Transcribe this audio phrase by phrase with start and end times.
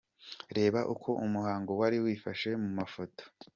[0.57, 3.23] Reba uko umuhango wari wifashe mu mafoto